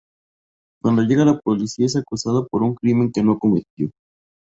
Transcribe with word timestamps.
Cuando 0.81 1.03
llega 1.03 1.25
la 1.25 1.37
policía 1.39 1.85
es 1.85 1.95
acusado 1.95 2.47
por 2.47 2.63
un 2.63 2.73
crimen 2.73 3.11
que 3.11 3.21
no 3.21 3.37
cometió. 3.37 3.91